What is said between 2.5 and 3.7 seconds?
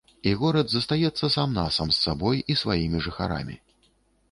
і сваімі жыхарамі.